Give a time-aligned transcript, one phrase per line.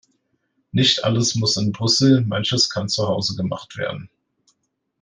[0.71, 4.09] Nicht alles muss in Brüssel, manches kann zu Hause gemacht werden.